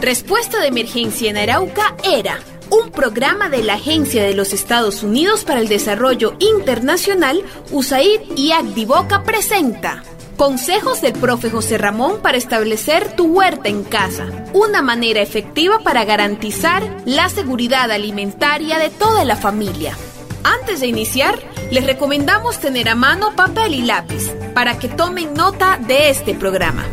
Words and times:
Respuesta 0.00 0.60
de 0.60 0.68
emergencia 0.68 1.28
en 1.28 1.36
Arauca 1.36 1.94
era 2.02 2.38
un 2.70 2.90
programa 2.90 3.48
de 3.48 3.62
la 3.62 3.74
Agencia 3.74 4.22
de 4.22 4.34
los 4.34 4.52
Estados 4.52 5.02
Unidos 5.02 5.44
para 5.44 5.60
el 5.60 5.68
Desarrollo 5.68 6.34
Internacional, 6.38 7.42
USAID 7.70 8.20
y 8.36 8.52
Acdivoca 8.52 9.24
presenta. 9.24 10.02
Consejos 10.36 11.00
del 11.00 11.14
profe 11.14 11.50
José 11.50 11.78
Ramón 11.78 12.20
para 12.22 12.38
establecer 12.38 13.16
tu 13.16 13.26
huerta 13.26 13.68
en 13.68 13.82
casa. 13.82 14.26
Una 14.52 14.82
manera 14.82 15.20
efectiva 15.20 15.80
para 15.80 16.04
garantizar 16.04 16.82
la 17.04 17.28
seguridad 17.28 17.90
alimentaria 17.90 18.78
de 18.78 18.90
toda 18.90 19.24
la 19.24 19.36
familia. 19.36 19.96
Antes 20.44 20.80
de 20.80 20.86
iniciar, 20.86 21.38
les 21.70 21.84
recomendamos 21.84 22.58
tener 22.60 22.88
a 22.88 22.94
mano 22.94 23.34
papel 23.34 23.74
y 23.74 23.82
lápiz 23.82 24.30
para 24.54 24.78
que 24.78 24.88
tomen 24.88 25.34
nota 25.34 25.78
de 25.78 26.10
este 26.10 26.34
programa. 26.34 26.84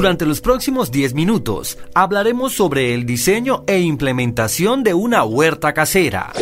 Durante 0.00 0.24
los 0.24 0.40
próximos 0.40 0.90
10 0.90 1.12
minutos 1.12 1.76
hablaremos 1.92 2.54
sobre 2.54 2.94
el 2.94 3.04
diseño 3.04 3.64
e 3.66 3.80
implementación 3.80 4.82
de 4.82 4.94
una 4.94 5.24
huerta 5.24 5.74
casera. 5.74 6.32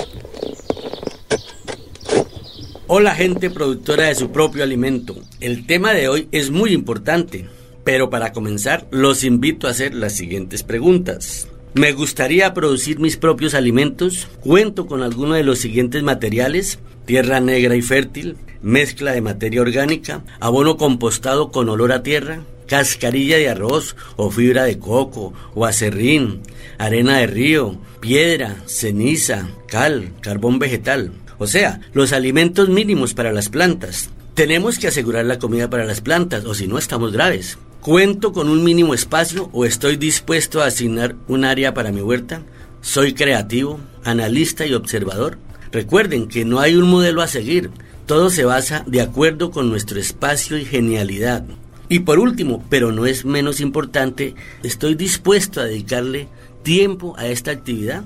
Hola 2.86 3.16
gente 3.16 3.50
productora 3.50 4.04
de 4.04 4.14
su 4.14 4.30
propio 4.30 4.62
alimento. 4.62 5.16
El 5.40 5.66
tema 5.66 5.92
de 5.92 6.08
hoy 6.08 6.28
es 6.30 6.52
muy 6.52 6.72
importante, 6.72 7.48
pero 7.82 8.10
para 8.10 8.32
comenzar 8.32 8.86
los 8.92 9.24
invito 9.24 9.66
a 9.66 9.70
hacer 9.70 9.92
las 9.92 10.12
siguientes 10.12 10.62
preguntas. 10.62 11.48
¿Me 11.74 11.92
gustaría 11.92 12.54
producir 12.54 13.00
mis 13.00 13.16
propios 13.16 13.54
alimentos? 13.54 14.28
¿Cuento 14.38 14.86
con 14.86 15.02
alguno 15.02 15.34
de 15.34 15.42
los 15.42 15.58
siguientes 15.58 16.04
materiales? 16.04 16.78
Tierra 17.06 17.40
negra 17.40 17.74
y 17.74 17.82
fértil, 17.82 18.36
mezcla 18.62 19.10
de 19.10 19.20
materia 19.20 19.62
orgánica, 19.62 20.22
abono 20.38 20.76
compostado 20.76 21.50
con 21.50 21.68
olor 21.68 21.90
a 21.90 22.04
tierra, 22.04 22.44
cascarilla 22.68 23.38
de 23.38 23.48
arroz 23.48 23.96
o 24.16 24.30
fibra 24.30 24.64
de 24.64 24.78
coco 24.78 25.32
o 25.54 25.64
acerrín, 25.64 26.42
arena 26.78 27.18
de 27.18 27.26
río, 27.26 27.80
piedra, 28.00 28.62
ceniza, 28.66 29.48
cal, 29.66 30.12
carbón 30.20 30.60
vegetal. 30.60 31.12
O 31.38 31.46
sea, 31.46 31.80
los 31.92 32.12
alimentos 32.12 32.68
mínimos 32.68 33.14
para 33.14 33.32
las 33.32 33.48
plantas. 33.48 34.10
Tenemos 34.34 34.78
que 34.78 34.86
asegurar 34.86 35.24
la 35.24 35.38
comida 35.38 35.68
para 35.68 35.84
las 35.84 36.00
plantas 36.00 36.44
o 36.44 36.54
si 36.54 36.68
no 36.68 36.78
estamos 36.78 37.12
graves. 37.12 37.58
¿Cuento 37.80 38.32
con 38.32 38.48
un 38.48 38.62
mínimo 38.62 38.92
espacio 38.94 39.50
o 39.52 39.64
estoy 39.64 39.96
dispuesto 39.96 40.62
a 40.62 40.66
asignar 40.66 41.16
un 41.26 41.44
área 41.44 41.74
para 41.74 41.90
mi 41.90 42.02
huerta? 42.02 42.42
¿Soy 42.80 43.14
creativo, 43.14 43.80
analista 44.04 44.66
y 44.66 44.74
observador? 44.74 45.38
Recuerden 45.72 46.28
que 46.28 46.44
no 46.44 46.60
hay 46.60 46.76
un 46.76 46.88
modelo 46.88 47.22
a 47.22 47.28
seguir. 47.28 47.70
Todo 48.06 48.30
se 48.30 48.44
basa 48.44 48.84
de 48.86 49.00
acuerdo 49.00 49.50
con 49.50 49.70
nuestro 49.70 49.98
espacio 49.98 50.58
y 50.58 50.64
genialidad. 50.64 51.44
Y 51.88 52.00
por 52.00 52.18
último, 52.18 52.64
pero 52.68 52.92
no 52.92 53.06
es 53.06 53.24
menos 53.24 53.60
importante, 53.60 54.34
estoy 54.62 54.94
dispuesto 54.94 55.60
a 55.60 55.64
dedicarle 55.64 56.28
tiempo 56.62 57.14
a 57.16 57.26
esta 57.28 57.50
actividad. 57.50 58.04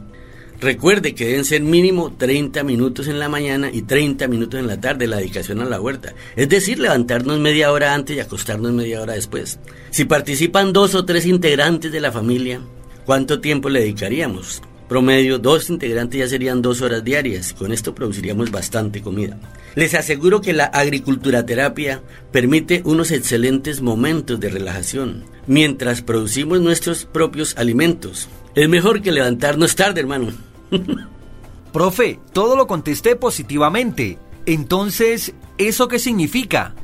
Recuerde 0.60 1.16
que 1.16 1.26
deben 1.26 1.44
ser 1.44 1.62
mínimo 1.62 2.12
30 2.16 2.62
minutos 2.62 3.08
en 3.08 3.18
la 3.18 3.28
mañana 3.28 3.68
y 3.72 3.82
30 3.82 4.28
minutos 4.28 4.60
en 4.60 4.68
la 4.68 4.80
tarde 4.80 5.08
la 5.08 5.16
dedicación 5.16 5.60
a 5.60 5.64
la 5.64 5.80
huerta. 5.80 6.14
Es 6.36 6.48
decir, 6.48 6.78
levantarnos 6.78 7.40
media 7.40 7.72
hora 7.72 7.94
antes 7.94 8.16
y 8.16 8.20
acostarnos 8.20 8.72
media 8.72 9.02
hora 9.02 9.14
después. 9.14 9.58
Si 9.90 10.04
participan 10.04 10.72
dos 10.72 10.94
o 10.94 11.04
tres 11.04 11.26
integrantes 11.26 11.90
de 11.90 12.00
la 12.00 12.12
familia, 12.12 12.60
¿cuánto 13.04 13.40
tiempo 13.40 13.68
le 13.68 13.80
dedicaríamos? 13.80 14.62
Promedio, 14.92 15.38
dos 15.38 15.70
integrantes 15.70 16.18
ya 16.20 16.28
serían 16.28 16.60
dos 16.60 16.82
horas 16.82 17.02
diarias. 17.02 17.54
Con 17.54 17.72
esto 17.72 17.94
produciríamos 17.94 18.50
bastante 18.50 19.00
comida. 19.00 19.38
Les 19.74 19.94
aseguro 19.94 20.42
que 20.42 20.52
la 20.52 20.66
agricultura 20.66 21.46
terapia 21.46 22.02
permite 22.30 22.82
unos 22.84 23.10
excelentes 23.10 23.80
momentos 23.80 24.38
de 24.38 24.50
relajación 24.50 25.24
mientras 25.46 26.02
producimos 26.02 26.60
nuestros 26.60 27.06
propios 27.06 27.56
alimentos. 27.56 28.28
Es 28.54 28.68
mejor 28.68 29.00
que 29.00 29.12
levantarnos 29.12 29.76
tarde, 29.76 30.02
hermano. 30.02 30.30
Profe, 31.72 32.20
todo 32.34 32.54
lo 32.54 32.66
contesté 32.66 33.16
positivamente. 33.16 34.18
Entonces, 34.44 35.32
¿eso 35.56 35.88
qué 35.88 35.98
significa? 35.98 36.74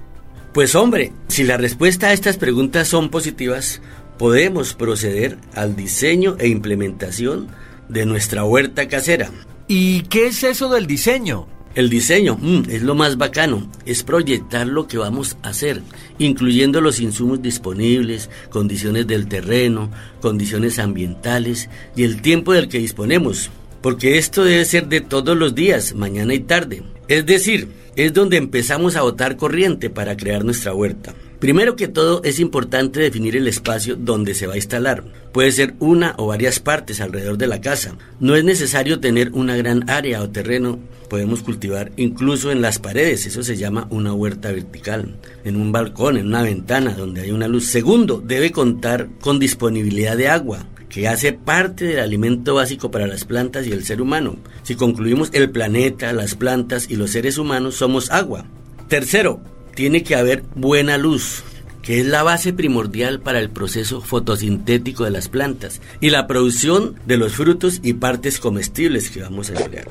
Pues 0.54 0.74
hombre, 0.74 1.12
si 1.28 1.44
la 1.44 1.58
respuesta 1.58 2.06
a 2.06 2.14
estas 2.14 2.38
preguntas 2.38 2.88
son 2.88 3.10
positivas, 3.10 3.82
podemos 4.16 4.72
proceder 4.72 5.36
al 5.54 5.76
diseño 5.76 6.36
e 6.38 6.48
implementación 6.48 7.48
de 7.88 8.06
nuestra 8.06 8.44
huerta 8.44 8.88
casera. 8.88 9.30
¿Y 9.66 10.02
qué 10.02 10.28
es 10.28 10.44
eso 10.44 10.68
del 10.70 10.86
diseño? 10.86 11.46
El 11.74 11.90
diseño 11.90 12.36
mm, 12.40 12.70
es 12.70 12.82
lo 12.82 12.94
más 12.94 13.18
bacano, 13.18 13.70
es 13.86 14.02
proyectar 14.02 14.66
lo 14.66 14.88
que 14.88 14.98
vamos 14.98 15.36
a 15.42 15.50
hacer, 15.50 15.82
incluyendo 16.18 16.80
los 16.80 16.98
insumos 16.98 17.40
disponibles, 17.40 18.30
condiciones 18.50 19.06
del 19.06 19.28
terreno, 19.28 19.90
condiciones 20.20 20.78
ambientales 20.78 21.68
y 21.94 22.02
el 22.02 22.20
tiempo 22.20 22.52
del 22.52 22.68
que 22.68 22.78
disponemos, 22.78 23.50
porque 23.80 24.18
esto 24.18 24.42
debe 24.42 24.64
ser 24.64 24.88
de 24.88 25.00
todos 25.00 25.36
los 25.36 25.54
días, 25.54 25.94
mañana 25.94 26.34
y 26.34 26.40
tarde. 26.40 26.82
Es 27.06 27.26
decir, 27.26 27.68
es 27.94 28.12
donde 28.12 28.38
empezamos 28.38 28.96
a 28.96 29.02
botar 29.02 29.36
corriente 29.36 29.90
para 29.90 30.16
crear 30.16 30.44
nuestra 30.44 30.74
huerta. 30.74 31.14
Primero 31.38 31.76
que 31.76 31.86
todo 31.86 32.20
es 32.24 32.40
importante 32.40 32.98
definir 32.98 33.36
el 33.36 33.46
espacio 33.46 33.94
donde 33.94 34.34
se 34.34 34.48
va 34.48 34.54
a 34.54 34.56
instalar. 34.56 35.04
Puede 35.32 35.52
ser 35.52 35.74
una 35.78 36.14
o 36.18 36.26
varias 36.26 36.58
partes 36.58 37.00
alrededor 37.00 37.38
de 37.38 37.46
la 37.46 37.60
casa. 37.60 37.96
No 38.18 38.34
es 38.34 38.42
necesario 38.42 38.98
tener 38.98 39.30
una 39.32 39.56
gran 39.56 39.88
área 39.88 40.20
o 40.20 40.30
terreno. 40.30 40.80
Podemos 41.08 41.44
cultivar 41.44 41.92
incluso 41.96 42.50
en 42.50 42.60
las 42.60 42.80
paredes. 42.80 43.24
Eso 43.24 43.44
se 43.44 43.56
llama 43.56 43.86
una 43.90 44.12
huerta 44.12 44.50
vertical. 44.50 45.14
En 45.44 45.54
un 45.54 45.70
balcón, 45.70 46.16
en 46.16 46.26
una 46.26 46.42
ventana 46.42 46.94
donde 46.94 47.20
hay 47.20 47.30
una 47.30 47.46
luz. 47.46 47.66
Segundo, 47.66 48.20
debe 48.20 48.50
contar 48.50 49.08
con 49.20 49.38
disponibilidad 49.38 50.16
de 50.16 50.28
agua 50.28 50.66
que 50.88 51.06
hace 51.06 51.34
parte 51.34 51.84
del 51.84 52.00
alimento 52.00 52.54
básico 52.54 52.90
para 52.90 53.06
las 53.06 53.24
plantas 53.24 53.64
y 53.64 53.70
el 53.70 53.84
ser 53.84 54.02
humano. 54.02 54.38
Si 54.64 54.74
concluimos 54.74 55.30
el 55.34 55.50
planeta, 55.50 56.12
las 56.12 56.34
plantas 56.34 56.90
y 56.90 56.96
los 56.96 57.10
seres 57.10 57.38
humanos 57.38 57.76
somos 57.76 58.10
agua. 58.10 58.46
Tercero, 58.88 59.40
tiene 59.78 60.02
que 60.02 60.16
haber 60.16 60.42
buena 60.56 60.98
luz, 60.98 61.44
que 61.82 62.00
es 62.00 62.06
la 62.06 62.24
base 62.24 62.52
primordial 62.52 63.20
para 63.20 63.38
el 63.38 63.48
proceso 63.48 64.00
fotosintético 64.00 65.04
de 65.04 65.12
las 65.12 65.28
plantas 65.28 65.80
y 66.00 66.10
la 66.10 66.26
producción 66.26 66.96
de 67.06 67.16
los 67.16 67.34
frutos 67.34 67.78
y 67.84 67.92
partes 67.92 68.40
comestibles 68.40 69.08
que 69.08 69.22
vamos 69.22 69.50
a 69.50 69.60
emplear. 69.60 69.86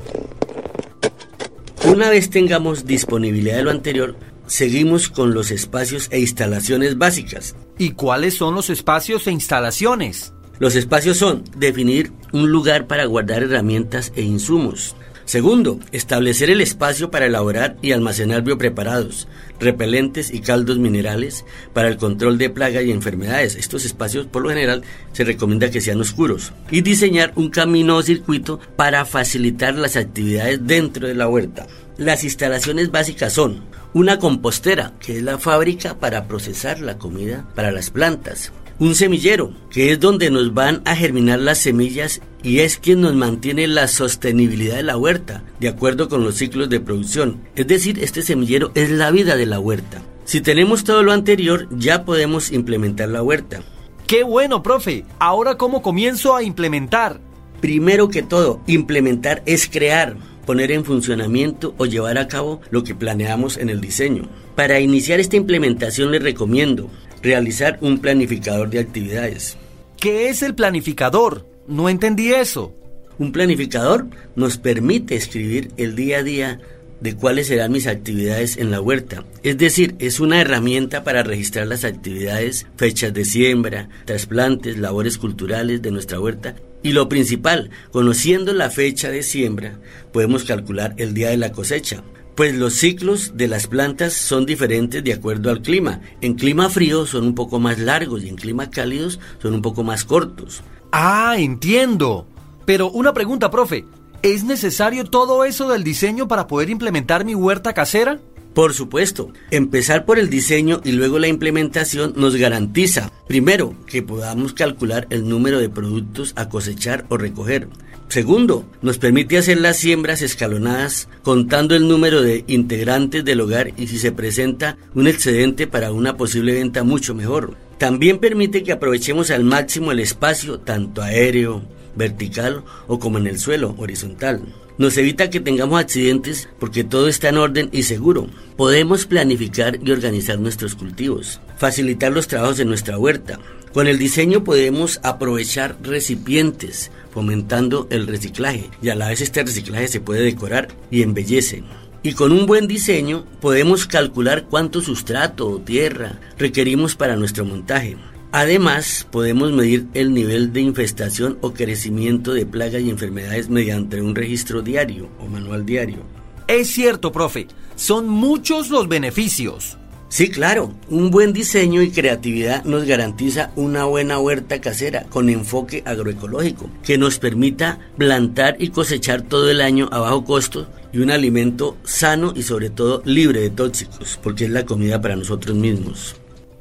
Una 1.86 2.10
vez 2.10 2.28
tengamos 2.28 2.84
disponibilidad 2.84 3.56
de 3.56 3.62
lo 3.62 3.70
anterior, 3.70 4.14
seguimos 4.46 5.08
con 5.08 5.32
los 5.32 5.50
espacios 5.50 6.08
e 6.10 6.20
instalaciones 6.20 6.98
básicas. 6.98 7.56
¿Y 7.78 7.92
cuáles 7.92 8.34
son 8.34 8.54
los 8.54 8.68
espacios 8.68 9.26
e 9.26 9.30
instalaciones? 9.30 10.34
Los 10.58 10.74
espacios 10.74 11.16
son 11.16 11.44
definir 11.56 12.12
un 12.34 12.50
lugar 12.50 12.88
para 12.88 13.06
guardar 13.06 13.42
herramientas 13.42 14.12
e 14.16 14.20
insumos, 14.20 14.96
Segundo, 15.28 15.78
establecer 15.92 16.48
el 16.48 16.62
espacio 16.62 17.10
para 17.10 17.26
elaborar 17.26 17.76
y 17.82 17.92
almacenar 17.92 18.40
biopreparados, 18.40 19.28
repelentes 19.60 20.32
y 20.32 20.40
caldos 20.40 20.78
minerales 20.78 21.44
para 21.74 21.88
el 21.88 21.98
control 21.98 22.38
de 22.38 22.48
plagas 22.48 22.84
y 22.84 22.92
enfermedades. 22.92 23.54
Estos 23.54 23.84
espacios, 23.84 24.24
por 24.24 24.42
lo 24.42 24.48
general, 24.48 24.84
se 25.12 25.24
recomienda 25.24 25.70
que 25.70 25.82
sean 25.82 26.00
oscuros. 26.00 26.54
Y 26.70 26.80
diseñar 26.80 27.34
un 27.36 27.50
camino 27.50 27.96
o 27.96 28.02
circuito 28.02 28.58
para 28.74 29.04
facilitar 29.04 29.74
las 29.74 29.96
actividades 29.96 30.66
dentro 30.66 31.06
de 31.06 31.14
la 31.14 31.28
huerta. 31.28 31.66
Las 31.98 32.24
instalaciones 32.24 32.90
básicas 32.90 33.34
son 33.34 33.64
una 33.92 34.18
compostera, 34.18 34.94
que 34.98 35.18
es 35.18 35.22
la 35.22 35.36
fábrica 35.36 35.98
para 35.98 36.26
procesar 36.26 36.80
la 36.80 36.96
comida 36.96 37.46
para 37.54 37.70
las 37.70 37.90
plantas, 37.90 38.50
un 38.78 38.94
semillero, 38.94 39.52
que 39.70 39.90
es 39.90 40.00
donde 40.00 40.30
nos 40.30 40.54
van 40.54 40.82
a 40.84 40.94
germinar 40.94 41.40
las 41.40 41.58
semillas 41.58 42.20
y 42.42 42.60
es 42.60 42.78
quien 42.78 43.00
nos 43.00 43.14
mantiene 43.14 43.66
la 43.66 43.88
sostenibilidad 43.88 44.76
de 44.76 44.84
la 44.84 44.96
huerta, 44.96 45.42
de 45.58 45.68
acuerdo 45.68 46.08
con 46.08 46.22
los 46.22 46.36
ciclos 46.36 46.68
de 46.68 46.80
producción. 46.80 47.40
Es 47.56 47.66
decir, 47.66 47.98
este 48.02 48.22
semillero 48.22 48.70
es 48.74 48.90
la 48.90 49.10
vida 49.10 49.36
de 49.36 49.46
la 49.46 49.58
huerta. 49.58 50.02
Si 50.24 50.40
tenemos 50.40 50.84
todo 50.84 51.02
lo 51.02 51.12
anterior, 51.12 51.68
ya 51.70 52.04
podemos 52.04 52.52
implementar 52.52 53.08
la 53.08 53.22
huerta. 53.22 53.62
¡Qué 54.06 54.22
bueno, 54.22 54.62
profe! 54.62 55.04
Ahora, 55.18 55.56
¿cómo 55.56 55.82
comienzo 55.82 56.36
a 56.36 56.42
implementar? 56.42 57.20
Primero 57.60 58.08
que 58.08 58.22
todo, 58.22 58.60
implementar 58.66 59.42
es 59.46 59.68
crear, 59.68 60.16
poner 60.46 60.70
en 60.70 60.84
funcionamiento 60.84 61.74
o 61.76 61.86
llevar 61.86 62.16
a 62.18 62.28
cabo 62.28 62.60
lo 62.70 62.84
que 62.84 62.94
planeamos 62.94 63.56
en 63.56 63.68
el 63.68 63.80
diseño. 63.80 64.28
Para 64.54 64.80
iniciar 64.80 65.18
esta 65.18 65.36
implementación 65.36 66.12
les 66.12 66.22
recomiendo 66.22 66.88
realizar 67.22 67.78
un 67.80 67.98
planificador 67.98 68.70
de 68.70 68.80
actividades. 68.80 69.56
¿Qué 70.00 70.28
es 70.28 70.42
el 70.42 70.54
planificador? 70.54 71.46
No 71.66 71.88
entendí 71.88 72.32
eso. 72.32 72.74
Un 73.18 73.32
planificador 73.32 74.06
nos 74.36 74.58
permite 74.58 75.16
escribir 75.16 75.72
el 75.76 75.96
día 75.96 76.18
a 76.18 76.22
día 76.22 76.60
de 77.00 77.14
cuáles 77.14 77.48
serán 77.48 77.72
mis 77.72 77.86
actividades 77.86 78.56
en 78.56 78.70
la 78.70 78.80
huerta. 78.80 79.24
Es 79.42 79.58
decir, 79.58 79.94
es 79.98 80.20
una 80.20 80.40
herramienta 80.40 81.04
para 81.04 81.22
registrar 81.22 81.66
las 81.66 81.84
actividades, 81.84 82.66
fechas 82.76 83.14
de 83.14 83.24
siembra, 83.24 83.88
trasplantes, 84.04 84.78
labores 84.78 85.18
culturales 85.18 85.82
de 85.82 85.90
nuestra 85.90 86.20
huerta. 86.20 86.56
Y 86.82 86.92
lo 86.92 87.08
principal, 87.08 87.70
conociendo 87.90 88.52
la 88.52 88.70
fecha 88.70 89.10
de 89.10 89.22
siembra, 89.22 89.78
podemos 90.12 90.44
calcular 90.44 90.94
el 90.96 91.12
día 91.12 91.30
de 91.30 91.36
la 91.36 91.52
cosecha 91.52 92.02
Pues 92.38 92.54
los 92.54 92.74
ciclos 92.74 93.32
de 93.34 93.48
las 93.48 93.66
plantas 93.66 94.12
son 94.12 94.46
diferentes 94.46 95.02
de 95.02 95.12
acuerdo 95.12 95.50
al 95.50 95.60
clima. 95.60 96.02
En 96.20 96.34
clima 96.34 96.70
frío 96.70 97.04
son 97.04 97.26
un 97.26 97.34
poco 97.34 97.58
más 97.58 97.80
largos 97.80 98.22
y 98.22 98.28
en 98.28 98.36
clima 98.36 98.70
cálidos 98.70 99.18
son 99.42 99.54
un 99.54 99.60
poco 99.60 99.82
más 99.82 100.04
cortos. 100.04 100.62
Ah, 100.92 101.34
entiendo. 101.36 102.28
Pero 102.64 102.92
una 102.92 103.12
pregunta, 103.12 103.50
profe. 103.50 103.86
¿Es 104.22 104.44
necesario 104.44 105.04
todo 105.04 105.44
eso 105.44 105.68
del 105.68 105.82
diseño 105.82 106.28
para 106.28 106.46
poder 106.46 106.70
implementar 106.70 107.24
mi 107.24 107.34
huerta 107.34 107.74
casera? 107.74 108.20
Por 108.58 108.74
supuesto, 108.74 109.32
empezar 109.52 110.04
por 110.04 110.18
el 110.18 110.30
diseño 110.30 110.80
y 110.82 110.90
luego 110.90 111.20
la 111.20 111.28
implementación 111.28 112.14
nos 112.16 112.34
garantiza, 112.34 113.12
primero, 113.28 113.76
que 113.86 114.02
podamos 114.02 114.52
calcular 114.52 115.06
el 115.10 115.28
número 115.28 115.60
de 115.60 115.68
productos 115.68 116.32
a 116.34 116.48
cosechar 116.48 117.06
o 117.08 117.16
recoger. 117.16 117.68
Segundo, 118.08 118.68
nos 118.82 118.98
permite 118.98 119.38
hacer 119.38 119.60
las 119.60 119.76
siembras 119.76 120.22
escalonadas 120.22 121.08
contando 121.22 121.76
el 121.76 121.86
número 121.86 122.20
de 122.20 122.42
integrantes 122.48 123.24
del 123.24 123.42
hogar 123.42 123.74
y 123.76 123.86
si 123.86 123.96
se 123.96 124.10
presenta 124.10 124.76
un 124.92 125.06
excedente 125.06 125.68
para 125.68 125.92
una 125.92 126.16
posible 126.16 126.54
venta 126.54 126.82
mucho 126.82 127.14
mejor. 127.14 127.56
También 127.78 128.18
permite 128.18 128.64
que 128.64 128.72
aprovechemos 128.72 129.30
al 129.30 129.44
máximo 129.44 129.92
el 129.92 130.00
espacio 130.00 130.58
tanto 130.58 131.00
aéreo, 131.00 131.62
vertical 131.94 132.64
o 132.88 132.98
como 132.98 133.18
en 133.18 133.28
el 133.28 133.38
suelo, 133.38 133.76
horizontal. 133.78 134.42
Nos 134.78 134.96
evita 134.96 135.28
que 135.28 135.40
tengamos 135.40 135.80
accidentes 135.80 136.48
porque 136.60 136.84
todo 136.84 137.08
está 137.08 137.30
en 137.30 137.38
orden 137.38 137.68
y 137.72 137.82
seguro. 137.82 138.28
Podemos 138.56 139.06
planificar 139.06 139.80
y 139.84 139.90
organizar 139.90 140.38
nuestros 140.38 140.76
cultivos, 140.76 141.40
facilitar 141.56 142.12
los 142.12 142.28
trabajos 142.28 142.60
en 142.60 142.68
nuestra 142.68 142.96
huerta. 142.96 143.40
Con 143.72 143.88
el 143.88 143.98
diseño 143.98 144.44
podemos 144.44 145.00
aprovechar 145.02 145.76
recipientes, 145.82 146.92
fomentando 147.10 147.88
el 147.90 148.06
reciclaje 148.06 148.70
y 148.80 148.90
a 148.90 148.94
la 148.94 149.08
vez 149.08 149.20
este 149.20 149.42
reciclaje 149.42 149.88
se 149.88 150.00
puede 150.00 150.22
decorar 150.22 150.68
y 150.92 151.02
embellece. 151.02 151.64
Y 152.04 152.12
con 152.12 152.30
un 152.30 152.46
buen 152.46 152.68
diseño 152.68 153.26
podemos 153.40 153.86
calcular 153.88 154.44
cuánto 154.48 154.80
sustrato 154.80 155.48
o 155.48 155.58
tierra 155.58 156.20
requerimos 156.38 156.94
para 156.94 157.16
nuestro 157.16 157.44
montaje. 157.44 157.96
Además, 158.30 159.06
podemos 159.10 159.52
medir 159.52 159.86
el 159.94 160.12
nivel 160.12 160.52
de 160.52 160.60
infestación 160.60 161.38
o 161.40 161.54
crecimiento 161.54 162.34
de 162.34 162.44
plagas 162.44 162.82
y 162.82 162.90
enfermedades 162.90 163.48
mediante 163.48 164.02
un 164.02 164.14
registro 164.14 164.60
diario 164.60 165.08
o 165.18 165.26
manual 165.26 165.64
diario. 165.64 165.98
Es 166.46 166.68
cierto, 166.68 167.10
profe, 167.10 167.48
son 167.74 168.08
muchos 168.08 168.68
los 168.68 168.88
beneficios. 168.88 169.78
Sí, 170.10 170.30
claro, 170.30 170.72
un 170.88 171.10
buen 171.10 171.34
diseño 171.34 171.82
y 171.82 171.90
creatividad 171.90 172.64
nos 172.64 172.84
garantiza 172.84 173.50
una 173.56 173.84
buena 173.84 174.18
huerta 174.18 174.58
casera 174.60 175.04
con 175.04 175.28
enfoque 175.28 175.82
agroecológico 175.84 176.70
que 176.82 176.96
nos 176.96 177.18
permita 177.18 177.78
plantar 177.98 178.56
y 178.58 178.68
cosechar 178.68 179.20
todo 179.20 179.50
el 179.50 179.60
año 179.60 179.88
a 179.92 179.98
bajo 179.98 180.24
costo 180.24 180.66
y 180.94 181.00
un 181.00 181.10
alimento 181.10 181.76
sano 181.84 182.32
y 182.34 182.42
sobre 182.42 182.70
todo 182.70 183.02
libre 183.04 183.40
de 183.40 183.50
tóxicos, 183.50 184.18
porque 184.22 184.46
es 184.46 184.50
la 184.50 184.64
comida 184.64 185.00
para 185.00 185.16
nosotros 185.16 185.54
mismos. 185.54 186.16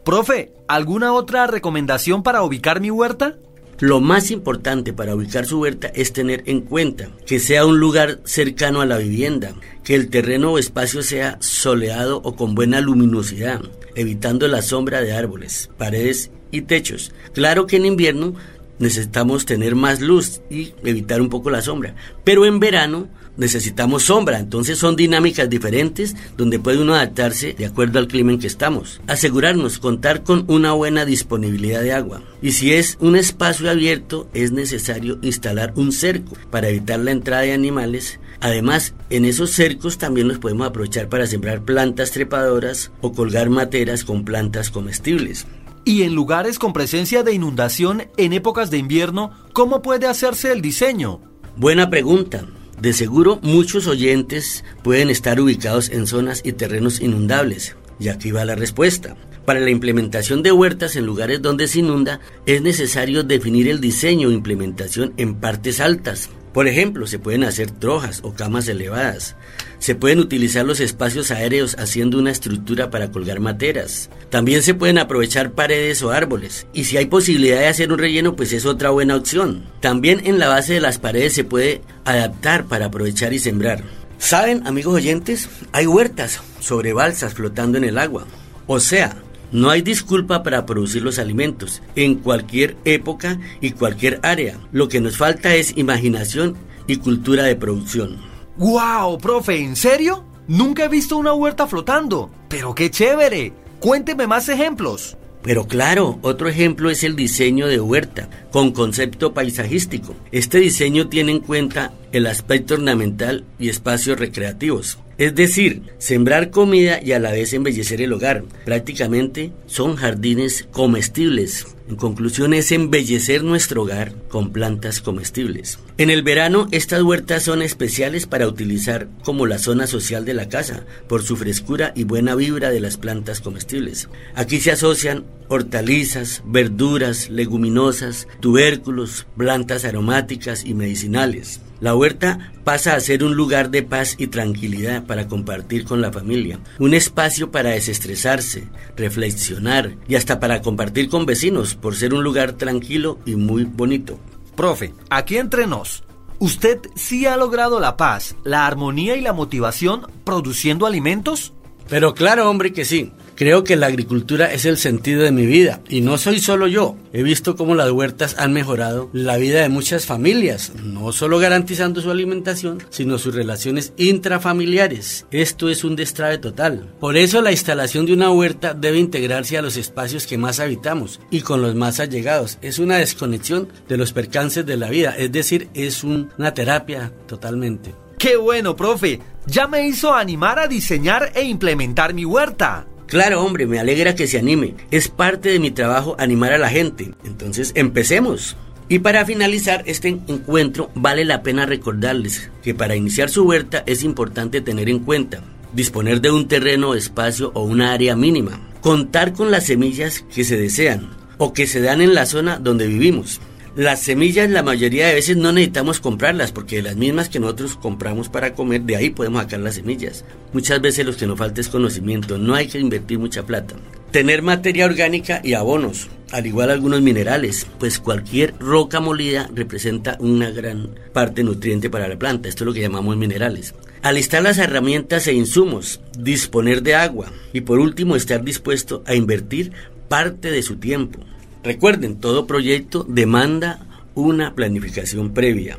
Profe, 0.08 0.54
¿alguna 0.70 1.12
otra 1.12 1.48
recomendación 1.48 2.24
para 2.24 2.42
ubicar 2.42 2.80
mi 2.80 2.90
huerta? 2.90 3.36
Lo 3.80 4.00
más 4.00 4.32
importante 4.32 4.94
para 4.94 5.14
ubicar 5.14 5.46
su 5.46 5.60
huerta 5.60 5.90
es 5.94 6.14
tener 6.14 6.44
en 6.46 6.62
cuenta 6.62 7.10
que 7.26 7.40
sea 7.40 7.66
un 7.66 7.82
lugar 7.82 8.22
cercano 8.24 8.80
a 8.80 8.86
la 8.86 9.00
vivienda, 9.00 9.54
que 9.84 9.96
el 9.96 10.10
terreno 10.10 10.54
o 10.54 10.60
espacio 10.60 11.04
sea 11.04 11.36
soleado 11.42 12.22
o 12.24 12.38
con 12.38 12.56
buena 12.56 12.80
luminosidad, 12.80 13.60
evitando 13.96 14.48
la 14.48 14.62
sombra 14.62 15.02
de 15.02 15.12
árboles, 15.12 15.72
paredes 15.78 16.32
y 16.52 16.62
techos. 16.62 17.12
Claro 17.34 17.68
que 17.68 17.76
en 17.76 17.86
invierno 17.86 18.34
necesitamos 18.80 19.46
tener 19.46 19.76
más 19.76 20.00
luz 20.00 20.40
y 20.50 20.74
evitar 20.86 21.20
un 21.20 21.28
poco 21.28 21.50
la 21.50 21.62
sombra, 21.62 21.96
pero 22.24 22.46
en 22.46 22.62
verano 22.62 23.10
necesitamos 23.38 24.04
sombra, 24.04 24.40
entonces 24.40 24.78
son 24.78 24.96
dinámicas 24.96 25.50
diferentes 25.50 26.16
donde 26.36 26.60
puede 26.60 26.82
uno 26.82 26.96
adaptarse 26.96 27.54
de 27.54 27.66
acuerdo 27.66 28.00
al 28.00 28.08
clima 28.08 28.34
en 28.34 28.40
que 28.40 28.48
estamos. 28.48 29.02
Asegurarnos 29.08 29.80
contar 29.80 30.24
con 30.24 30.46
una 30.48 30.74
buena 30.74 31.06
disponibilidad 31.06 31.82
de 31.82 31.94
agua. 31.94 32.22
Y 32.42 32.52
si 32.52 32.74
es 32.74 32.98
un 33.00 33.16
espacio 33.16 33.70
abierto, 33.70 34.30
es 34.34 34.52
necesario 34.52 35.20
instalar 35.22 35.74
un 35.76 35.92
cerco 35.92 36.36
para 36.52 36.70
evitar 36.70 37.00
la 37.00 37.12
entrada 37.12 37.44
de 37.44 37.54
animales. 37.54 38.20
Además, 38.40 38.94
en 39.10 39.26
esos 39.26 39.52
cercos 39.52 39.98
también 39.98 40.28
los 40.28 40.40
podemos 40.40 40.68
aprovechar 40.68 41.10
para 41.10 41.28
sembrar 41.28 41.64
plantas 41.64 42.12
trepadoras 42.12 42.92
o 43.02 43.14
colgar 43.14 43.50
materas 43.50 44.04
con 44.04 44.26
plantas 44.26 44.70
comestibles. 44.70 45.48
Y 45.86 46.04
en 46.04 46.14
lugares 46.14 46.60
con 46.60 46.74
presencia 46.74 47.24
de 47.24 47.34
inundación 47.34 48.08
en 48.18 48.34
épocas 48.34 48.70
de 48.70 48.78
invierno, 48.78 49.32
¿cómo 49.54 49.82
puede 49.82 50.06
hacerse 50.06 50.52
el 50.52 50.62
diseño? 50.62 51.22
Buena 51.56 51.90
pregunta. 51.90 52.46
De 52.82 52.94
seguro 52.94 53.40
muchos 53.42 53.88
oyentes 53.88 54.64
pueden 54.84 55.10
estar 55.10 55.42
ubicados 55.42 55.90
en 55.90 56.06
zonas 56.06 56.42
y 56.44 56.54
terrenos 56.54 57.02
inundables. 57.02 57.76
Y 58.00 58.10
aquí 58.10 58.32
va 58.32 58.46
la 58.46 58.56
respuesta. 58.56 59.16
Para 59.46 59.60
la 59.60 59.72
implementación 59.72 60.44
de 60.44 60.52
huertas 60.52 60.96
en 60.96 61.06
lugares 61.06 61.42
donde 61.42 61.68
se 61.68 61.80
inunda, 61.80 62.20
es 62.46 62.62
necesario 62.62 63.24
definir 63.24 63.68
el 63.68 63.82
diseño 63.82 64.30
e 64.30 64.34
implementación 64.34 65.14
en 65.18 65.36
partes 65.36 65.80
altas. 65.80 66.30
Por 66.58 66.68
ejemplo, 66.68 67.06
se 67.06 67.20
pueden 67.20 67.44
hacer 67.44 67.70
trojas 67.70 68.22
o 68.24 68.34
camas 68.34 68.68
elevadas. 68.68 69.36
Se 69.78 69.94
pueden 69.94 70.18
utilizar 70.18 70.66
los 70.66 70.80
espacios 70.80 71.30
aéreos 71.30 71.76
haciendo 71.78 72.18
una 72.18 72.32
estructura 72.32 72.90
para 72.90 73.12
colgar 73.12 73.40
materas. 73.40 74.10
También 74.32 74.64
se 74.64 74.74
pueden 74.74 74.98
aprovechar 74.98 75.52
paredes 75.52 76.02
o 76.02 76.10
árboles. 76.10 76.66
Y 76.74 76.86
si 76.86 76.98
hay 76.98 77.06
posibilidad 77.06 77.60
de 77.60 77.68
hacer 77.68 77.94
un 77.94 78.00
relleno, 78.00 78.36
pues 78.36 78.54
es 78.54 78.66
otra 78.66 78.90
buena 78.90 79.16
opción. 79.16 79.66
También 79.82 80.26
en 80.26 80.40
la 80.40 80.48
base 80.48 80.74
de 80.74 80.82
las 80.82 80.98
paredes 80.98 81.34
se 81.34 81.44
puede 81.44 81.84
adaptar 82.06 82.66
para 82.66 82.88
aprovechar 82.88 83.34
y 83.34 83.38
sembrar. 83.38 83.84
¿Saben, 84.18 84.66
amigos 84.66 84.96
oyentes? 84.96 85.50
Hay 85.74 85.86
huertas 85.86 86.42
sobre 86.60 86.92
balsas 86.92 87.36
flotando 87.36 87.78
en 87.78 87.84
el 87.84 88.00
agua. 88.00 88.26
O 88.66 88.80
sea, 88.80 89.16
no 89.52 89.70
hay 89.70 89.82
disculpa 89.82 90.44
para 90.44 90.66
producir 90.66 91.04
los 91.04 91.20
alimentos 91.20 91.82
en 91.96 92.16
cualquier 92.16 92.76
época 92.86 93.40
y 93.62 93.72
cualquier 93.72 94.20
área. 94.24 94.60
Lo 94.72 94.90
que 94.90 95.02
nos 95.02 95.18
falta 95.18 95.56
es 95.56 95.78
imaginación 95.78 96.56
y 96.86 96.98
cultura 96.98 97.44
de 97.44 97.56
producción. 97.56 98.18
¡Wow, 98.58 99.18
profe! 99.20 99.64
¿En 99.64 99.76
serio? 99.76 100.26
Nunca 100.48 100.86
he 100.86 100.90
visto 100.90 101.18
una 101.18 101.34
huerta 101.34 101.68
flotando. 101.68 102.30
Pero 102.50 102.74
qué 102.74 102.90
chévere. 102.90 103.54
Cuénteme 103.80 104.28
más 104.28 104.50
ejemplos. 104.50 105.18
Pero 105.44 105.68
claro, 105.68 106.20
otro 106.24 106.50
ejemplo 106.50 106.90
es 106.90 107.04
el 107.04 107.16
diseño 107.16 107.68
de 107.68 107.80
huerta, 107.80 108.30
con 108.52 108.72
concepto 108.72 109.34
paisajístico. 109.34 110.16
Este 110.32 110.58
diseño 110.60 111.08
tiene 111.08 111.32
en 111.32 111.40
cuenta 111.40 111.94
el 112.12 112.28
aspecto 112.28 112.74
ornamental 112.74 113.46
y 113.60 113.70
espacios 113.70 114.20
recreativos. 114.20 114.98
Es 115.18 115.34
decir, 115.34 115.82
sembrar 115.98 116.52
comida 116.52 117.00
y 117.04 117.14
a 117.14 117.20
la 117.20 117.32
vez 117.32 117.54
embellecer 117.54 118.02
el 118.02 118.14
hogar. 118.14 118.44
Prácticamente 118.66 119.52
son 119.66 119.96
jardines 119.96 120.68
comestibles. 120.72 121.77
En 121.88 121.96
conclusión 121.96 122.54
es 122.54 122.74
embellecer 122.74 123.44
nuestro 123.44 123.84
hogar 123.84 124.14
con 124.28 124.52
plantas 124.52 125.00
comestibles. 125.00 125.80
En 125.98 126.10
el 126.10 126.22
verano 126.22 126.68
estas 126.72 127.02
huertas 127.02 127.44
son 127.44 127.62
especiales 127.62 128.28
para 128.28 128.48
utilizar 128.48 129.08
como 129.24 129.46
la 129.46 129.58
zona 129.58 129.88
social 129.88 130.26
de 130.26 130.34
la 130.34 130.50
casa 130.50 130.84
por 131.08 131.24
su 131.24 131.38
frescura 131.38 131.94
y 131.96 132.04
buena 132.04 132.36
vibra 132.36 132.72
de 132.72 132.82
las 132.82 132.98
plantas 132.98 133.40
comestibles. 133.40 134.10
Aquí 134.36 134.60
se 134.60 134.72
asocian 134.72 135.26
hortalizas, 135.48 136.44
verduras, 136.46 137.30
leguminosas, 137.30 138.28
tubérculos, 138.42 139.26
plantas 139.38 139.86
aromáticas 139.86 140.66
y 140.66 140.74
medicinales. 140.74 141.62
La 141.80 141.96
huerta 141.96 142.52
pasa 142.64 142.96
a 142.96 143.00
ser 143.00 143.24
un 143.24 143.36
lugar 143.36 143.70
de 143.70 143.84
paz 143.84 144.16
y 144.18 144.28
tranquilidad 144.28 145.06
para 145.06 145.28
compartir 145.28 145.86
con 145.86 146.02
la 146.02 146.12
familia, 146.12 146.60
un 146.80 146.96
espacio 146.96 147.52
para 147.52 147.70
desestresarse, 147.70 148.64
reflexionar 148.96 149.96
y 150.08 150.16
hasta 150.16 150.40
para 150.40 150.64
compartir 150.64 151.08
con 151.08 151.28
vecinos 151.28 151.76
por 151.82 151.96
ser 151.96 152.14
un 152.14 152.24
lugar 152.24 152.54
tranquilo 152.54 153.20
y 153.26 153.36
muy 153.36 153.64
bonito. 153.64 154.20
Profe, 154.56 154.94
aquí 155.10 155.38
entre 155.38 155.68
nos, 155.68 156.04
¿usted 156.40 156.80
sí 156.96 157.26
ha 157.26 157.38
logrado 157.38 157.80
la 157.80 157.98
paz, 157.98 158.36
la 158.44 158.66
armonía 158.66 159.16
y 159.16 159.22
la 159.22 159.34
motivación 159.34 160.08
produciendo 160.24 160.86
alimentos? 160.86 161.54
Pero 161.90 162.14
claro, 162.14 162.50
hombre, 162.50 162.74
que 162.74 162.86
sí. 162.86 163.12
Creo 163.38 163.64
que 163.64 163.76
la 163.76 163.86
agricultura 163.86 164.52
es 164.52 164.66
el 164.66 164.78
sentido 164.78 165.22
de 165.22 165.32
mi 165.32 165.46
vida 165.46 165.80
y 165.90 166.02
no 166.02 166.18
soy 166.18 166.40
solo 166.40 166.66
yo. 166.66 166.98
He 167.14 167.22
visto 167.22 167.56
cómo 167.56 167.76
las 167.76 167.92
huertas 167.92 168.36
han 168.40 168.52
mejorado 168.52 169.12
la 169.14 169.38
vida 169.38 169.62
de 169.62 169.70
muchas 169.70 170.08
familias, 170.08 170.72
no 170.84 171.12
solo 171.12 171.38
garantizando 171.38 172.02
su 172.02 172.10
alimentación, 172.10 172.82
sino 172.90 173.20
sus 173.20 173.36
relaciones 173.36 173.94
intrafamiliares. 173.96 175.28
Esto 175.30 175.70
es 175.70 175.84
un 175.84 175.96
destrave 175.96 176.40
total. 176.40 176.92
Por 177.00 177.16
eso 177.16 177.44
la 177.44 177.52
instalación 177.52 178.08
de 178.08 178.14
una 178.14 178.32
huerta 178.32 178.74
debe 178.74 178.98
integrarse 178.98 179.56
a 179.56 179.62
los 179.62 179.78
espacios 179.78 180.26
que 180.26 180.40
más 180.40 180.60
habitamos 180.60 181.20
y 181.30 181.42
con 181.42 181.62
los 181.62 181.76
más 181.76 182.00
allegados. 182.00 182.58
Es 182.64 182.80
una 182.80 182.98
desconexión 182.98 183.68
de 183.88 183.98
los 183.98 184.14
percances 184.14 184.66
de 184.66 184.78
la 184.78 184.90
vida, 184.90 185.16
es 185.16 185.32
decir, 185.32 185.70
es 185.76 186.04
una 186.04 186.56
terapia 186.56 187.14
totalmente. 187.28 187.94
¡Qué 188.18 188.36
bueno, 188.36 188.76
profe! 188.76 189.20
Ya 189.46 189.68
me 189.68 189.88
hizo 189.88 190.12
animar 190.12 190.58
a 190.58 190.68
diseñar 190.68 191.32
e 191.36 191.44
implementar 191.44 192.16
mi 192.16 192.26
huerta. 192.26 192.88
Claro, 193.08 193.44
hombre, 193.44 193.66
me 193.66 193.80
alegra 193.80 194.16
que 194.16 194.28
se 194.28 194.38
anime. 194.38 194.76
Es 194.92 195.08
parte 195.08 195.50
de 195.50 195.60
mi 195.60 195.72
trabajo 195.72 196.16
animar 196.20 196.54
a 196.54 196.58
la 196.58 196.70
gente. 196.70 197.14
Entonces, 197.24 197.72
empecemos. 197.76 198.58
Y 198.90 199.00
para 199.00 199.26
finalizar 199.26 199.84
este 199.86 200.10
encuentro, 200.10 200.92
vale 200.94 201.26
la 201.26 201.42
pena 201.42 201.66
recordarles 201.66 202.52
que 202.62 202.74
para 202.74 202.96
iniciar 202.96 203.30
su 203.30 203.44
huerta 203.44 203.84
es 203.86 204.04
importante 204.04 204.62
tener 204.62 204.90
en 204.90 205.00
cuenta 205.00 205.42
disponer 205.74 206.22
de 206.22 206.32
un 206.32 206.48
terreno, 206.48 206.96
espacio 206.96 207.52
o 207.54 207.64
una 207.64 207.94
área 207.94 208.16
mínima, 208.16 208.60
contar 208.82 209.34
con 209.34 209.52
las 209.52 209.66
semillas 209.66 210.26
que 210.34 210.44
se 210.44 210.58
desean 210.58 211.10
o 211.38 211.54
que 211.54 211.68
se 211.68 211.82
dan 211.82 212.02
en 212.02 212.16
la 212.16 212.26
zona 212.26 212.58
donde 212.58 212.88
vivimos. 212.88 213.40
Las 213.78 214.02
semillas 214.02 214.50
la 214.50 214.64
mayoría 214.64 215.06
de 215.06 215.14
veces 215.14 215.38
no 215.38 215.52
necesitamos 215.52 216.00
comprarlas 216.00 216.52
porque 216.52 216.82
las 216.82 216.96
mismas 216.96 217.30
que 217.30 217.40
nosotros 217.40 217.76
compramos 217.76 218.28
para 218.28 218.56
comer, 218.56 218.82
de 218.82 218.96
ahí 218.96 219.12
podemos 219.12 219.44
sacar 219.44 219.60
las 219.60 219.76
semillas. 219.76 220.26
Muchas 220.52 220.82
veces 220.82 221.06
lo 221.06 221.16
que 221.16 221.28
nos 221.28 221.38
falta 221.38 221.62
es 221.62 221.70
conocimiento, 221.70 222.40
no 222.40 222.56
hay 222.56 222.66
que 222.66 222.80
invertir 222.80 223.20
mucha 223.20 223.46
plata. 223.46 223.76
Tener 224.10 224.42
materia 224.42 224.88
orgánica 224.88 225.42
y 225.44 225.54
abonos, 225.54 226.08
al 226.32 226.48
igual 226.48 226.72
algunos 226.72 227.04
minerales, 227.04 227.68
pues 227.78 228.00
cualquier 228.00 228.56
roca 228.60 229.00
molida 229.00 229.48
representa 229.54 230.18
una 230.22 230.50
gran 230.50 230.96
parte 231.14 231.44
nutriente 231.44 231.92
para 231.92 232.08
la 232.08 232.18
planta, 232.18 232.50
esto 232.50 232.64
es 232.64 232.66
lo 232.70 232.74
que 232.74 232.82
llamamos 232.82 233.16
minerales. 233.16 233.76
Alistar 234.02 234.42
las 234.42 234.58
herramientas 234.58 235.28
e 235.28 235.34
insumos, 235.34 236.02
disponer 236.18 236.82
de 236.82 236.96
agua 236.96 237.32
y 237.54 237.62
por 237.62 237.78
último 237.78 238.16
estar 238.16 238.44
dispuesto 238.44 239.04
a 239.06 239.14
invertir 239.14 239.72
parte 240.08 240.50
de 240.50 240.64
su 240.64 240.78
tiempo. 240.78 241.20
Recuerden, 241.64 242.20
todo 242.20 242.48
proyecto 242.48 243.06
demanda 243.08 243.86
una 244.16 244.56
planificación 244.56 245.34
previa. 245.34 245.78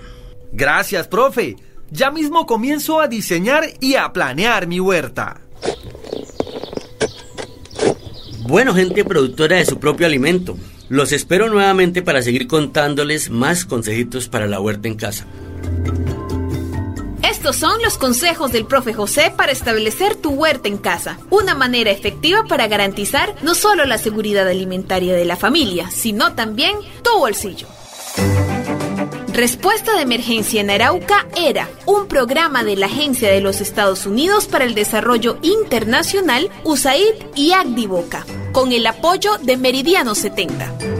Gracias, 0.53 1.09
profe. 1.09 1.57
Ya 1.91 2.11
mismo 2.11 2.47
comienzo 2.47 3.01
a 3.01 3.09
diseñar 3.09 3.65
y 3.81 3.95
a 3.95 4.13
planear 4.13 4.67
mi 4.67 4.81
huerta. 4.81 5.41
Bueno, 8.43 8.75
gente 8.75 9.05
productora 9.05 9.57
de 9.57 9.67
su 9.67 9.79
propio 9.79 10.07
alimento, 10.07 10.57
los 10.89 11.13
espero 11.13 11.51
nuevamente 11.51 12.03
para 12.03 12.23
seguir 12.23 12.47
contándoles 12.47 13.31
más 13.31 13.65
consejitos 13.67 14.29
para 14.29 14.47
la 14.47 14.61
huerta 14.61 14.89
en 14.89 14.95
casa. 14.95 15.27
Estos 17.39 17.55
son 17.55 17.81
los 17.83 17.99
consejos 17.99 18.51
del 18.51 18.67
profe 18.67 18.93
José 18.93 19.33
para 19.35 19.53
establecer 19.53 20.17
tu 20.17 20.31
huerta 20.31 20.67
en 20.67 20.77
casa, 20.77 21.21
una 21.31 21.55
manera 21.55 21.93
efectiva 21.93 22.43
para 22.49 22.67
garantizar 22.67 23.37
no 23.43 23.55
solo 23.55 23.85
la 23.85 23.97
seguridad 23.97 24.49
alimentaria 24.49 25.15
de 25.15 25.25
la 25.25 25.37
familia, 25.37 25.89
sino 25.89 26.35
también 26.35 26.75
tu 27.05 27.17
bolsillo. 27.17 27.69
Respuesta 29.33 29.95
de 29.95 30.03
Emergencia 30.03 30.61
en 30.61 30.69
Arauca 30.69 31.29
era 31.37 31.69
un 31.87 32.09
programa 32.09 32.65
de 32.65 32.75
la 32.75 32.87
Agencia 32.87 33.31
de 33.31 33.41
los 33.41 33.61
Estados 33.61 34.05
Unidos 34.05 34.49
para 34.49 34.65
el 34.65 34.75
Desarrollo 34.75 35.39
Internacional, 35.43 36.51
USAID 36.65 37.15
y 37.37 37.53
Agdivoca, 37.53 38.27
con 38.51 38.73
el 38.73 38.85
apoyo 38.85 39.39
de 39.39 39.57
Meridiano 39.57 40.17
70. 40.17 40.98